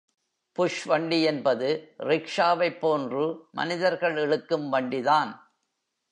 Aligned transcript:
புஷ்வண்டி 0.57 1.21
என்பது 1.23 1.95
ரிக்ஷாவைப் 1.99 2.79
போன்று 2.79 3.47
மனிதர்கள் 3.51 4.17
இழுக்கும் 4.17 4.69
வண்டிதான். 4.69 5.53